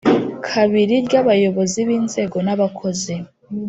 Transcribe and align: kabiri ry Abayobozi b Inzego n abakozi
kabiri 0.47 0.95
ry 1.05 1.13
Abayobozi 1.21 1.79
b 1.87 1.89
Inzego 1.97 2.37
n 2.47 2.49
abakozi 2.55 3.13